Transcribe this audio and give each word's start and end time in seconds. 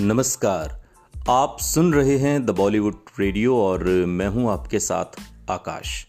नमस्कार। 0.00 0.84
आप 1.30 1.56
सुन 1.60 1.94
रहे 1.94 2.18
हैं 2.18 2.46
द 2.46 2.50
बॉलीवुड 2.50 2.94
रेडियो 3.20 3.56
और 3.56 3.84
मैं 3.84 4.28
हूँ 4.28 4.50
आपके 4.50 4.80
साथ 4.80 5.04
आकाश। 5.50 6.06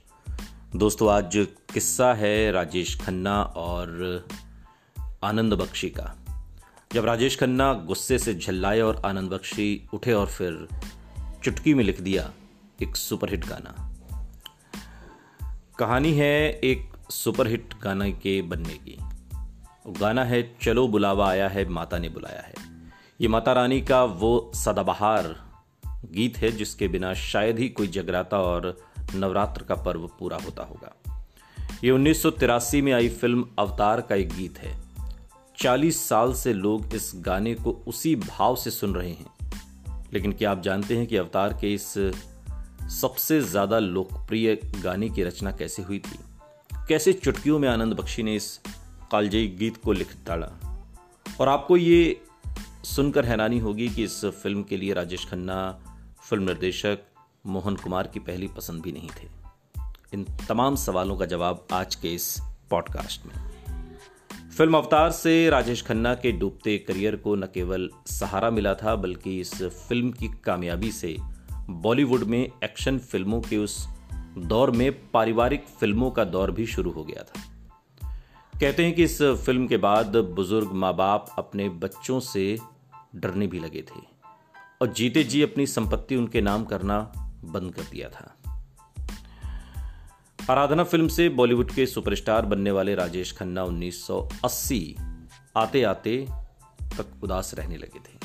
दोस्तों, 0.76 1.12
आज 1.12 1.48
किस्सा 1.74 2.14
है 2.14 2.52
राजेश 2.52 3.02
खन्ना 3.02 3.44
और 3.44 4.28
आनंद 5.24 5.54
बख्शी 5.54 5.90
का। 5.90 6.18
जब 6.94 7.06
राजेश 7.06 7.40
खन्ना 7.40 7.74
गुस्से 7.74 8.20
से 8.20 8.34
झल्लाए 8.34 8.80
और 8.80 9.02
आनंद 9.06 9.30
बख्शी 9.30 9.90
उठे 9.94 10.14
और 10.14 10.28
फिर 10.28 10.68
चुटकी 11.44 11.74
में 11.74 11.84
लिख 11.84 12.02
दिया 12.02 12.32
एक 12.82 12.96
सुपरहिट 12.96 13.46
गाना। 13.46 13.96
कहानी 15.80 16.14
है 16.14 16.52
एक 16.52 16.92
सुपरहिट 17.10 17.74
गाने 17.84 18.12
के 18.12 18.42
बनने 18.42 18.74
की। 18.74 18.98
गाना 20.00 20.24
है 20.24 20.58
चलो 20.62 20.88
बुलावा, 20.88 21.30
आया 21.30 21.48
है 21.48 21.70
माता 21.70 21.98
ने 21.98 22.10
बुलाया 22.10 22.42
है। 22.42 22.79
ये 23.22 23.28
माता 23.28 23.54
रानी 23.54 23.82
का 23.82 24.04
वो 24.04 24.52
सदाबहार 24.56 25.36
गीत 26.12 26.38
है, 26.38 26.52
जिसके 26.52 26.88
बिना 26.88 27.14
शायद 27.14 27.60
ही 27.60 27.70
कोई 27.70 27.88
जगराता 27.88 28.40
और 28.40 28.78
नवरात्र 29.16 29.64
का 29.64 29.76
पर्व 29.76 30.10
पूरा 30.20 30.38
होता 30.38 30.64
होगा। 30.64 30.96
ये 31.84 31.92
उन्नीस 31.92 32.24
सौ 32.24 32.30
तिरासी 32.32 32.82
में 32.82 32.94
आई 32.94 33.10
फ़िल्म 33.10 33.48
अवतार 33.60 34.02
का 34.02 34.16
एक 34.16 34.30
गीत 34.30 34.58
है। 34.58 34.84
40 35.58 36.10
साल 36.10 36.34
से 36.34 36.54
लोग 36.54 36.96
इस 36.96 37.12
गाने 37.16 37.56
को 37.56 37.84
उसी 37.88 38.16
भाव 38.16 38.56
से 38.56 38.72
सुन 38.72 38.96
रहे 38.96 39.12
हैं। 39.12 39.52
लेकिन 40.14 40.32
क्या 40.32 40.52
आप 40.52 40.62
जानते 40.62 40.98
हैं 40.98 41.08
कि 41.08 41.18
अवतार 41.18 41.54
के 41.54 41.74
इस 41.74 41.94
सबसे 43.02 43.42
ज़्यादा 43.42 43.80
लोकप्रिय 43.80 44.60
गाने 44.84 45.10
की 45.10 45.24
रचना 45.24 45.52
कैसे 45.52 45.84
हुई 45.84 46.00
थी? 46.00 46.20
कैसे 46.88 47.14
चुटकियों 47.14 47.60
में 47.60 47.70
आनंद 47.70 47.94
बख्शी 47.94 48.24
ने 48.24 48.36
इस 48.36 48.60
कालजयी 49.12 49.48
गीत 49.48 49.78
को 49.78 49.92
लिख 49.92 50.16
डाला? 50.28 50.48
और 51.42 51.50
आपको 51.50 51.78
ये 51.78 52.22
सुनकर 52.84 53.26
हैरानी 53.26 53.60
होगी 53.60 53.90
कि 53.90 54.04
इस 54.04 54.26
फ़िल्म 54.26 54.64
के 54.64 54.78
लिए 54.78 54.94
राजेश 54.94 55.26
खन्ना, 55.26 55.80
फ़िल्म 56.30 56.44
निर्देशक 56.44 57.00
मोहन 57.46 57.76
कुमार 57.76 58.08
की 58.08 58.20
पहली 58.20 58.48
पसंद 58.48 58.82
भी 58.82 58.92
नहीं 58.92 59.10
थे। 59.10 59.28
इन 60.14 60.26
तमाम 60.48 60.76
सवालों 60.76 61.18
का 61.18 61.26
जवाब 61.26 61.68
आज 61.72 61.96
के 61.96 62.14
इस 62.14 62.38
पॉडकास्ट 62.70 63.26
में। 63.26 63.34
फ़िल्म 64.58 64.78
अवतार 64.78 65.12
से 65.12 65.50
राजेश 65.50 65.82
खन्ना 65.82 66.14
के 66.16 66.32
डूबते 66.32 66.78
करियर 66.78 67.16
को 67.16 67.36
न 67.36 67.42
केवल 67.42 67.90
सहारा 68.08 68.50
मिला 68.50 68.74
था, 68.74 68.96
बल्कि 68.96 69.40
इस 69.40 69.64
फ़िल्म 69.64 70.12
की 70.12 70.28
कामयाबी 70.44 70.92
से 70.92 71.18
बॉलीवुड 71.70 72.24
में 72.24 72.52
एक्शन 72.64 73.00
फ़िल्मों 73.00 73.42
के 73.42 73.58
उस 73.58 73.88
दौर 74.38 74.72
में 74.72 75.12
पारिवारिक 75.12 75.66
फ़िल्मों 75.68 76.12
का 76.12 76.24
दौर 76.24 76.52
भी 76.52 76.66
शुरू 76.66 76.92
हो 76.92 77.04
गया 77.04 77.24
था। 77.24 77.49
कहते 78.60 78.86
हैं 78.86 78.96
कि 78.96 79.04
इस 79.04 79.22
फ़िल्म 79.22 79.68
के 79.68 79.78
बाद 79.78 80.16
बुज़ुर्ग 80.16 80.72
माँ 80.72 80.96
बाप 80.96 81.36
अपने 81.38 81.70
बच्चों 81.70 82.20
से 82.20 82.60
डरने 83.16 83.48
भी 83.48 83.60
लगे 83.60 83.82
थे 83.82 84.00
और 84.82 84.94
जीते 84.94 85.24
जी 85.24 85.42
अपनी 85.42 85.68
संपत्ति 85.68 86.16
उनके 86.16 86.42
नाम 86.42 86.66
करना 86.66 87.00
बंद 87.46 87.76
कर 87.76 87.82
दिया 87.82 88.10
था। 88.10 88.38
आराधना 90.52 90.84
फ़िल्म 90.84 91.08
से 91.08 91.30
बॉलीवुड 91.30 91.72
के 91.72 91.86
सुपरस्टार 91.86 92.46
बनने 92.46 92.72
वाले 92.72 92.96
राजेश 92.96 93.38
खन्ना 93.38 93.64
1980 93.64 94.82
आते 95.58 95.84
आते 95.84 96.28
तक 96.82 97.24
उदास 97.24 97.54
रहने 97.54 97.78
लगे 97.78 98.00
थे 98.00 98.20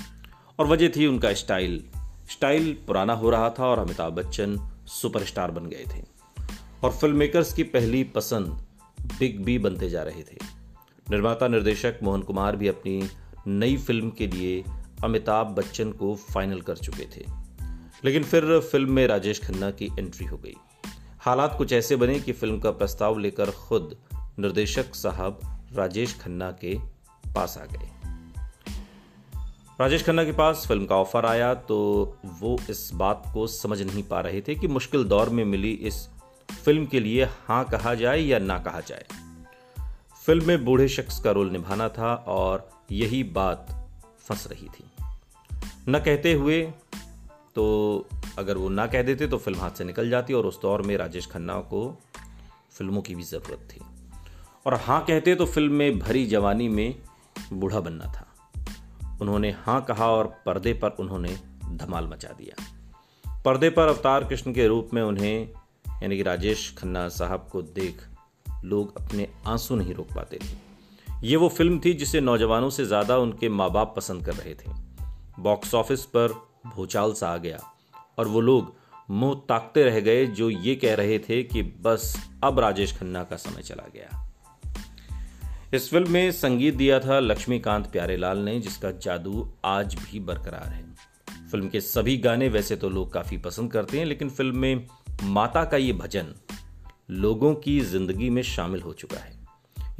और 0.58 0.66
वजह 0.66 0.88
थी 0.88 1.06
उनका 1.06 1.34
स्टाइल। 1.34 1.84
स्टाइल 2.30 2.78
पुराना 2.86 3.12
हो 3.12 3.30
रहा 3.30 3.50
था 3.50 3.66
और 3.66 3.78
अमिताभ 3.78 4.12
बच्चन 4.12 4.70
सुपरस्टार 4.86 5.50
बन 5.50 5.66
गए 5.66 5.84
थे। 5.88 6.04
और 6.84 6.90
फ़िल्म 6.90 7.16
मेकर्स 7.16 7.52
की 7.52 7.62
पहली 7.62 8.04
पसंद 8.04 8.66
बिग 9.04 9.44
बी 9.44 9.58
बनते 9.58 9.90
जा 9.90 10.02
रहे 10.02 10.22
थे। 10.22 10.36
निर्माता 11.10 11.48
निर्देशक 11.48 11.98
मोहन 12.02 12.22
कुमार 12.22 12.56
भी 12.56 12.68
अपनी 12.68 13.08
नई 13.46 13.76
फ़िल्म 13.76 14.10
के 14.10 14.26
लिए 14.26 14.64
अमिताभ 15.04 15.46
बच्चन 15.46 15.92
को 15.92 16.14
फाइनल 16.14 16.60
कर 16.60 16.76
चुके 16.76 17.04
थे। 17.04 17.26
लेकिन 18.04 18.22
फिर 18.22 18.60
फ़िल्म 18.60 18.92
में 18.92 19.06
राजेश 19.06 19.44
खन्ना 19.44 19.70
की 19.70 19.84
एंट्री 19.84 20.26
हो 20.26 20.36
गई। 20.36 20.54
हालात 21.18 21.54
कुछ 21.58 21.72
ऐसे 21.72 21.96
बने 21.96 22.20
कि 22.20 22.32
फ़िल्म 22.32 22.58
का 22.58 22.70
प्रस्ताव 22.70 23.18
लेकर 23.18 23.50
खुद 23.50 23.96
निर्देशक 24.38 24.94
साहब 24.94 25.64
राजेश 25.72 26.18
खन्ना 26.20 26.50
के 26.50 26.78
पास 27.34 27.58
आ 27.58 27.64
गए। 27.64 27.90
राजेश 29.80 30.04
खन्ना 30.04 30.24
के 30.24 30.32
पास 30.32 30.64
फ़िल्म 30.68 30.86
का 30.86 30.96
ऑफ़र 30.96 31.26
आया 31.26 31.54
तो 31.54 31.78
वो 32.24 32.58
इस 32.70 32.90
बात 32.94 33.30
को 33.34 33.46
समझ 33.46 33.82
नहीं 33.82 34.02
पा 34.02 34.20
रहे 34.20 34.40
थे 34.40 34.54
कि 34.54 34.68
मुश्किल 34.68 35.04
दौर 35.04 35.28
में 35.28 35.44
मिली 35.44 35.70
इस 35.70 36.08
फ़िल्म 36.52 36.86
के 36.86 37.00
लिए 37.00 37.24
हाँ 37.24 37.64
कहा 37.64 37.94
जाए 37.94 38.20
या 38.20 38.38
ना 38.38 38.58
कहा 38.58 38.80
जाए। 38.80 39.04
फ़िल्म 40.26 40.46
में 40.46 40.64
बूढ़े 40.64 40.88
शख्स 40.88 41.18
का 41.20 41.30
रोल 41.30 41.50
निभाना 41.50 41.88
था 41.88 42.14
और 42.14 42.70
यही 42.92 43.22
बात 43.22 43.88
फंस 44.18 44.46
रही 44.46 44.68
थी। 44.68 44.84
न 45.88 45.98
कहते 45.98 46.32
हुए 46.32 46.62
तो 47.54 47.64
अगर 48.38 48.56
वो 48.56 48.68
ना 48.68 48.86
कह 48.86 49.02
देते 49.02 49.26
तो 49.26 49.38
फ़िल्म 49.38 49.58
हाथ 49.58 49.70
से 49.70 49.84
निकल 49.84 50.10
जाती 50.10 50.32
और 50.32 50.46
उस 50.46 50.62
दौर 50.62 50.82
में 50.82 50.96
राजेश 50.96 51.26
खन्ना 51.26 51.54
को 51.54 51.98
फ़िल्मों 52.72 53.02
की 53.02 53.14
भी 53.14 53.22
ज़रूरत 53.22 53.68
थी। 53.72 53.80
और 54.66 54.74
हाँ 54.74 55.04
कहते 55.04 55.34
तो 55.34 55.46
फ़िल्म 55.46 55.72
में 55.72 55.98
भरी 55.98 56.26
जवानी 56.26 56.68
में 56.68 56.94
बूढ़ा 57.52 57.80
बनना 57.80 58.04
था। 58.04 58.26
उन्होंने 59.20 59.50
हाँ 59.50 59.84
कहा 59.84 60.06
और 60.06 60.26
पर्दे 60.46 60.72
पर 60.72 60.90
उन्होंने 60.90 61.36
धमाल 61.66 62.06
मचा 62.06 62.28
दिया। 62.28 62.62
पर्दे 63.44 63.70
पर 63.70 63.88
अवतार 63.88 64.24
कृष्ण 64.24 64.52
के 64.52 64.66
रूप 64.66 64.90
में 64.94 65.02
उन्हें 65.02 65.48
यानी 66.02 66.16
कि 66.16 66.22
राजेश 66.22 66.74
खन्ना 66.78 67.08
साहब 67.08 67.48
को 67.52 67.62
देख 67.62 68.02
लोग 68.64 68.96
अपने 68.98 69.28
आँसू 69.46 69.76
नहीं 69.76 69.94
रोक 69.94 70.12
पाते 70.14 70.38
थे। 70.38 70.56
ये 71.22 71.36
वो 71.36 71.48
फ़िल्म 71.48 71.78
थी 71.84 71.92
जिसे 71.94 72.20
नौजवानों 72.20 72.70
से 72.70 72.84
ज़्यादा 72.84 73.18
उनके 73.18 73.48
माँ 73.48 73.70
बाप 73.70 73.94
पसंद 73.96 74.24
कर 74.26 74.34
रहे 74.34 74.54
थे। 74.54 74.70
बॉक्स 75.40 75.74
ऑफ़िस 75.74 76.04
पर 76.06 76.32
भूचाल 76.66 77.12
सा 77.12 77.28
आ 77.28 77.36
गया 77.36 77.58
और 78.18 78.28
वो 78.28 78.40
लोग 78.40 78.72
मुँह 79.10 79.34
ताकते 79.48 79.84
रह 79.84 80.00
गए 80.00 80.26
जो 80.26 80.50
ये 80.50 80.74
कह 80.74 80.94
रहे 80.94 81.18
थे 81.18 81.42
कि 81.42 81.62
बस 81.62 82.14
अब 82.44 82.58
राजेश 82.60 82.96
खन्ना 82.98 83.24
का 83.24 83.36
समय 83.36 83.62
चला 83.62 83.88
गया। 83.94 84.20
इस 85.74 85.90
फ़िल्म 85.90 86.10
में 86.10 86.30
संगीत 86.32 86.74
दिया 86.74 86.98
था 87.00 87.18
लक्ष्मीकांत 87.20 87.86
प्यारेलाल 87.86 88.38
ने, 88.38 88.58
जिसका 88.60 88.90
जादू 88.90 89.48
आज 89.64 89.94
भी 89.94 90.20
बरकरार 90.20 90.68
है। 90.68 90.84
फ़िल्म 91.50 91.68
के 91.68 91.80
सभी 91.80 92.16
गाने 92.16 92.48
वैसे 92.48 92.76
तो 92.76 92.88
लोग 92.88 93.12
काफ़ी 93.12 93.38
पसंद 93.38 93.72
करते 93.72 93.98
हैं, 93.98 94.04
लेकिन 94.04 94.30
फ़िल्म 94.30 94.58
में 94.58 94.86
माता 95.24 95.64
का 95.64 95.76
ये 95.76 95.92
भजन 95.92 96.26
लोगों 97.10 97.54
की 97.54 97.78
ज़िंदगी 97.80 98.28
में 98.30 98.42
शामिल 98.42 98.80
हो 98.80 98.92
चुका 98.92 99.16
है। 99.16 99.32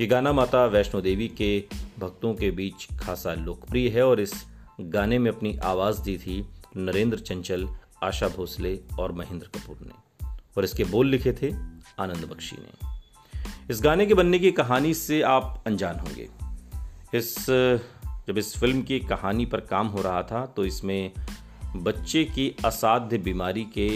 ये 0.01 0.07
गाना 0.07 0.33
माता 0.33 0.65
वैष्णो 0.67 1.01
देवी 1.01 1.29
के 1.29 1.65
भक्तों 1.99 2.35
के 2.35 2.51
बीच 2.51 2.87
खासा 3.01 3.35
लोकप्रिय 3.35 3.89
है 3.89 4.03
और 4.03 4.21
इस 4.21 4.33
गाने 4.81 5.19
में 5.19 5.31
अपनी 5.31 5.57
आवाज़ 5.57 6.01
दी 6.03 6.17
थी 6.19 6.45
नरेंद्र 6.77 7.19
चंचल, 7.19 7.69
आशा 8.03 8.29
भोसले 8.29 8.79
और 8.99 9.13
महेंद्र 9.13 9.47
कपूर 9.47 9.77
ने 9.81 10.27
और 10.57 10.65
इसके 10.65 10.85
बोल 10.85 11.07
लिखे 11.07 11.33
थे 11.33 11.53
आनंद 11.99 12.25
बख्शी 12.25 12.57
ने। 12.57 13.43
इस 13.71 13.81
गाने 13.83 14.07
के 14.07 14.15
बनने 14.15 14.39
की 14.39 14.51
कहानी 14.53 14.95
से 14.95 15.23
आप 15.23 15.65
अनजान 15.67 15.99
होंगे। 15.99 16.29
इस, 17.15 17.35
जब 18.29 18.39
इस 18.39 18.57
फ़िल्म 18.57 18.83
की 18.83 18.99
कहानी 19.01 19.47
पर 19.47 19.61
काम 19.61 19.87
हो 19.87 20.03
रहा 20.03 20.23
था 20.23 20.45
तो 20.47 20.65
इसमें 20.65 21.13
बच्चे 21.77 22.25
की 22.25 22.55
असाध्य 22.65 23.19
बीमारी 23.19 23.65
के 23.79 23.89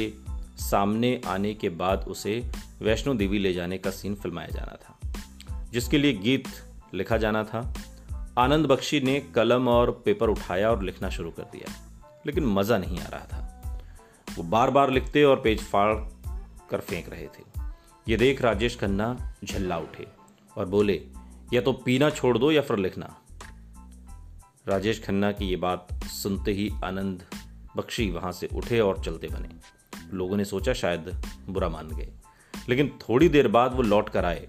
सामने 0.61 1.21
आने 1.27 1.53
के 1.55 1.69
बाद 1.69 2.05
उसे 2.09 2.39
वैष्णो 2.81 3.15
देवी 3.15 3.39
ले 3.39 3.53
जाने 3.53 3.79
का 3.79 3.91
सीन 3.91 4.15
फिल्माया 4.15 4.49
जाना 4.49 4.77
था, 4.77 4.99
जिसके 5.73 5.99
लिए 5.99 6.13
गीत 6.15 6.49
लिखा 6.95 7.17
जाना 7.17 7.43
था। 7.45 7.75
आनंद 8.39 8.67
बख्शी 8.67 9.01
ने 9.01 9.21
कलम 9.35 9.69
और 9.69 9.91
पेपर 10.05 10.29
उठाया 10.29 10.71
और 10.71 10.83
लिखना 10.83 11.09
शुरू 11.11 11.31
कर 11.31 11.43
दिया, 11.43 11.73
लेकिन 12.27 12.47
मज़ा 12.47 12.79
नहीं 12.79 13.01
आ 13.01 13.07
रहा 13.07 13.27
था। 13.27 13.45
वो 14.29 14.43
बार 14.45 14.71
बार 14.71 14.91
लिखते 14.91 15.25
और 15.25 15.41
पेज 15.41 15.63
फाड़ 15.63 15.95
कर 16.71 16.81
फेंक 16.81 17.09
रहे 17.09 17.27
थे। 17.29 17.43
ये 18.07 18.17
देख 18.17 18.43
राजेश 18.43 18.79
खन्ना 18.79 19.35
झल्ला 19.45 19.79
उठे 19.79 20.07
और 20.57 20.67
बोले, 20.67 21.01
या 21.53 21.61
तो 21.61 21.73
पीना 21.85 22.11
छोड़ 22.11 22.37
दो 22.39 22.51
या 22.53 22.63
फिर 22.63 22.79
लिखना। 22.79 23.15
राजेश 24.69 25.03
खन्ना 25.05 25.33
की 25.33 25.47
ये 25.47 25.57
बात 25.57 26.05
सुनते 26.05 26.53
ही 26.53 26.71
आनंद 26.85 27.23
बख्शी 27.77 28.11
वहाँ 28.11 28.33
से 28.33 28.49
उठे 28.55 28.81
और 28.81 29.03
चलते 29.05 29.29
बने। 29.29 29.49
लोगों 30.13 30.37
ने 30.37 30.45
सोचा 30.45 30.73
शायद 30.73 31.23
बुरा 31.49 31.69
मान 31.69 31.89
गए। 31.89 32.13
लेकिन 32.69 32.89
थोड़ी 32.89 33.29
देर 33.29 33.49
बाद 33.49 33.75
वो 33.75 33.83
लौट 33.83 34.09
कर 34.09 34.25
आए 34.25 34.49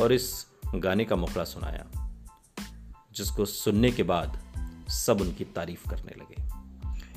और 0.00 0.12
इस 0.12 0.46
गाने 0.74 1.04
का 1.04 1.16
मुखड़ा 1.16 1.44
सुनाया, 1.44 1.86
जिसको 3.12 3.44
सुनने 3.44 3.90
के 3.90 4.02
बाद 4.02 4.38
सब 4.88 5.20
उनकी 5.20 5.44
तारीफ़ 5.44 5.90
करने 5.90 6.12
लगे। 6.18 6.50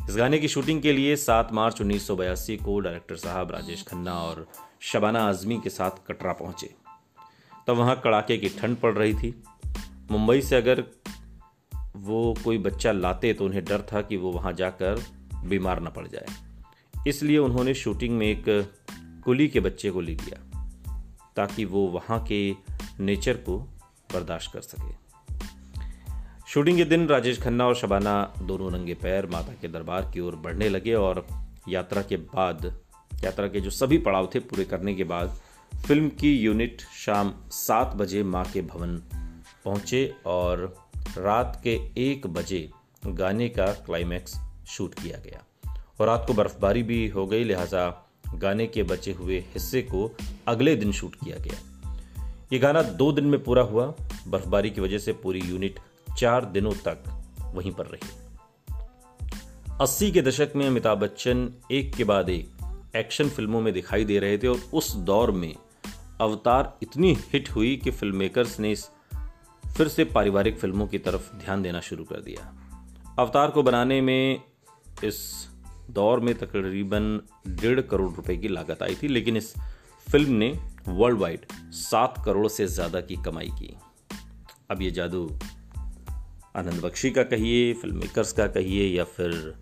इस 0.09 0.17
गाने 0.17 0.37
की 0.37 0.47
शूटिंग 0.47 0.81
के 0.81 0.93
लिए 0.93 1.15
7 1.15 1.53
मार्च 1.53 1.81
उन्नीस 1.81 2.07
सौ 2.07 2.15
बयासी 2.15 2.57
को 2.57 2.79
डायरेक्टर 2.79 3.15
साहब 3.15 3.51
राजेश 3.51 3.83
खन्ना 3.83 4.13
और 4.13 4.47
शबाना 4.79 5.29
आजमी 5.29 5.61
के 5.63 5.69
साथ 5.69 5.91
कटरा 6.07 6.33
पहुँचे। 6.33 6.75
तब 7.67 7.73
वहाँ 7.73 8.01
कड़ाके 8.03 8.37
की 8.37 8.49
ठंड 8.49 8.77
पड़ 8.77 8.93
रही 8.93 9.13
थी। 9.13 9.43
मुंबई 10.11 10.41
से 10.41 10.55
अगर 10.55 10.83
वो 11.95 12.35
कोई 12.43 12.57
बच्चा 12.57 12.91
लाते 12.91 13.33
तो 13.33 13.45
उन्हें 13.45 13.65
डर 13.65 13.81
था 13.81 14.01
कि 14.01 14.17
वो 14.17 14.31
वहाँ 14.31 14.53
जाकर 14.53 15.03
बीमार 15.43 15.81
न 15.81 15.89
पड़ 15.89 16.07
जाए। 16.07 16.25
इसलिए 17.07 17.37
उन्होंने 17.37 17.73
शूटिंग 17.73 18.17
में 18.17 18.27
एक 18.27 18.45
कुली 19.25 19.47
के 19.47 19.59
बच्चे 19.59 19.89
को 19.89 20.01
ले 20.01 20.13
लिया, 20.15 20.61
ताकि 21.35 21.65
वो 21.65 21.87
वहाँ 21.87 22.23
के 22.23 22.55
नेचर 22.99 23.33
को 23.33 23.57
बर्दाश्त 24.13 24.51
कर 24.53 24.61
सके। 24.61 25.03
शूटिंग 26.47 26.77
के 26.77 26.85
दिन 26.85 27.07
राजेश 27.07 27.41
खन्ना 27.41 27.67
और 27.67 27.75
शबाना 27.75 28.33
दोनों 28.41 28.71
नंगे 28.71 28.93
पैर 28.93 29.25
माता 29.25 29.53
के 29.53 29.67
दरबार 29.67 30.11
की 30.13 30.19
ओर 30.19 30.35
बढ़ने 30.35 30.69
लगे 30.69 30.93
और 30.93 31.27
यात्रा 31.69 32.01
के 32.01 32.17
बाद, 32.17 32.81
यात्रा 33.23 33.47
के 33.47 33.59
जो 33.59 33.69
सभी 33.69 33.97
पड़ाव 33.97 34.29
थे 34.35 34.39
पूरे 34.39 34.65
करने 34.65 34.95
के 34.95 35.03
बाद 35.03 35.39
फ़िल्म 35.87 36.09
की 36.09 36.37
यूनिट 36.37 36.81
शाम 36.81 37.33
सात 37.51 37.95
बजे 37.95 38.23
माँ 38.23 38.45
के 38.45 38.61
भवन 38.61 38.97
पहुँचे 39.65 40.15
और 40.25 40.75
रात 41.17 41.61
के 41.63 41.79
एक 41.97 42.27
बजे 42.27 42.71
गाने 43.05 43.49
का 43.49 43.65
क्लाइमैक्स 43.65 44.35
शूट 44.67 44.93
किया 44.93 45.17
गया। 45.17 45.43
और 45.99 46.07
रात 46.07 46.23
को 46.27 46.33
बर्फबारी 46.33 46.83
भी 46.83 47.07
हो 47.07 47.27
गई, 47.27 47.43
लिहाजा 47.43 48.09
गाने 48.35 48.67
के 48.67 48.83
बचे 48.83 49.11
हुए 49.11 49.39
हिस्से 49.39 49.81
को 49.81 50.17
अगले 50.47 50.75
दिन 50.75 50.91
शूट 50.91 51.15
किया 51.15 51.37
गया। 51.37 51.59
ये 52.53 52.59
गाना 52.59 52.81
दो 52.81 53.11
दिन 53.11 53.25
में 53.25 53.43
पूरा 53.43 53.61
हुआ। 53.61 53.93
बर्फबारी 54.27 54.69
की 54.69 54.81
वजह 54.81 54.97
से 54.97 55.13
पूरी 55.13 55.39
यूनिट 55.39 55.79
चार 56.17 56.45
दिनों 56.45 56.71
तक 56.71 57.03
वहीं 57.53 57.71
पर 57.71 57.85
रही। 57.85 58.09
अस्सी 59.81 60.11
के 60.11 60.21
दशक 60.21 60.51
में 60.55 60.67
अमिताभ 60.67 60.97
बच्चन 60.97 61.53
एक 61.71 61.95
के 61.95 62.03
बाद 62.03 62.29
एक 62.29 62.51
एक्शन 62.95 63.29
फ़िल्मों 63.29 63.61
में 63.61 63.73
दिखाई 63.73 64.05
दे 64.05 64.19
रहे 64.19 64.37
थे 64.37 64.47
और 64.47 64.59
उस 64.73 64.95
दौर 64.95 65.31
में 65.31 65.55
अवतार 66.21 66.77
इतनी 66.83 67.17
हिट 67.33 67.49
हुई 67.49 67.75
कि 67.75 67.91
फ़िल्म 67.91 68.15
मेकर्स 68.15 68.59
ने 68.59 68.71
इस 68.71 68.89
फिर 69.77 69.87
से 69.87 70.05
पारिवारिक 70.05 70.59
फ़िल्मों 70.59 70.87
की 70.87 70.97
तरफ़ 70.97 71.35
ध्यान 71.35 71.61
देना 71.61 71.79
शुरू 71.79 72.03
कर 72.03 72.21
दिया। 72.21 72.53
अवतार 73.19 73.51
को 73.51 73.63
बनाने 73.63 74.01
में 74.01 74.41
इस 75.03 75.49
दौर 75.91 76.19
में 76.19 76.35
तकरीबन 76.35 77.21
डेढ़ 77.47 77.81
करोड़ 77.81 78.11
रुपए 78.13 78.37
की 78.37 78.47
लागत 78.47 78.83
आई 78.83 78.95
थी, 78.95 79.07
लेकिन 79.07 79.37
इस 79.37 79.53
फ़िल्म 80.11 80.33
ने 80.33 80.59
वर्ल्ड 80.87 81.19
वाइड 81.19 81.45
सात 81.71 82.21
करोड़ 82.25 82.47
से 82.47 82.67
ज़्यादा 82.67 83.01
की 83.01 83.15
कमाई 83.15 83.49
की। 83.49 83.77
अब 84.71 84.81
ये 84.81 84.91
जादू 84.91 85.39
आनंद 86.55 86.81
बख्शी 86.81 87.11
का 87.11 87.23
कहिए, 87.23 87.73
फ़िल्म 87.73 87.97
मेकर्स 87.97 88.31
का 88.31 88.47
कहिए, 88.47 88.97
या 88.97 89.03
फिर 89.03 89.55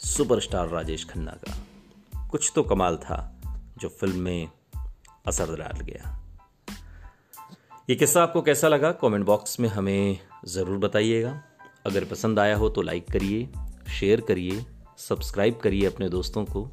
सुपरस्टार 0.00 0.68
राजेश 0.68 1.04
खन्ना 1.04 1.32
का। 1.32 2.28
कुछ 2.28 2.52
तो 2.54 2.62
कमाल 2.62 2.96
था 2.96 3.40
जो 3.78 3.88
फ़िल्म 3.88 4.18
में 4.18 4.48
असर 5.26 5.56
डाल 5.56 5.80
गया। 5.80 6.22
ये 7.90 7.96
किस्सा 7.96 8.22
आपको 8.22 8.42
कैसा 8.42 8.68
लगा? 8.68 8.92
कमेंट 8.92 9.26
बॉक्स 9.26 9.60
में 9.60 9.68
हमें 9.68 10.18
ज़रूर 10.44 10.78
बताइएगा। 10.78 11.42
अगर 11.86 12.04
पसंद 12.04 12.38
आया 12.38 12.56
हो 12.56 12.68
तो 12.68 12.82
लाइक 12.82 13.10
करिए, 13.10 13.48
शेयर 14.00 14.20
करिए 14.20 14.64
सब्सक्राइब 14.98 15.56
करिए 15.56 15.86
अपने 15.86 16.08
दोस्तों 16.08 16.44
को 16.44 16.68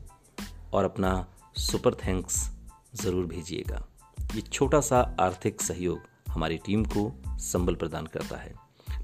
और 0.73 0.85
अपना 0.85 1.27
सुपर 1.57 1.93
थैंक्स 1.93 2.49
ज़रूर 2.95 3.25
भेजिएगा। 3.25 3.87
ये 4.35 4.41
छोटा 4.41 4.79
सा 4.81 4.99
आर्थिक 5.19 5.61
सहयोग 5.61 5.99
हमारी 6.29 6.57
टीम 6.57 6.83
को 6.85 7.11
संबल 7.27 7.75
प्रदान 7.75 8.05
करता 8.05 8.37
है। 8.37 8.53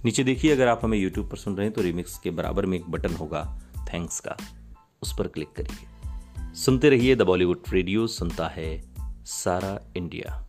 नीचे 0.05 0.23
देखिए, 0.23 0.51
अगर 0.51 0.67
आप 0.67 0.81
हमें 0.83 0.97
यूट्यूब 0.97 1.29
पर 1.29 1.37
सुन 1.37 1.55
रहे 1.57 1.65
हैं 1.65 1.73
तो 1.73 1.81
रिमिक्स 1.81 2.17
के 2.19 2.31
बराबर 2.31 2.65
में 2.65 2.77
एक 2.77 2.89
बटन 2.89 3.13
होगा, 3.13 3.61
थैंक्स 3.93 4.19
का। 4.19 4.37
उस 5.01 5.17
पर 5.17 5.27
क्लिक 5.27 5.51
करिए। 5.51 6.53
सुनते 6.55 6.89
रहिए 6.89 7.15
द 7.15 7.21
बॉलीवुड 7.21 7.63
रेडियो, 7.69 8.07
सुनता 8.07 8.47
है 8.47 8.81
सारा 9.25 9.79
इंडिया। 9.97 10.48